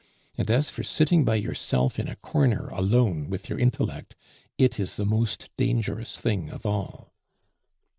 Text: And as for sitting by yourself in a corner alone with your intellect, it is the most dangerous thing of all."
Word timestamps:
And 0.35 0.49
as 0.49 0.71
for 0.71 0.81
sitting 0.81 1.23
by 1.25 1.35
yourself 1.35 1.99
in 1.99 2.07
a 2.07 2.15
corner 2.15 2.69
alone 2.69 3.29
with 3.29 3.49
your 3.49 3.59
intellect, 3.59 4.15
it 4.57 4.79
is 4.79 4.95
the 4.95 5.05
most 5.05 5.51
dangerous 5.57 6.17
thing 6.17 6.49
of 6.49 6.65
all." 6.65 7.13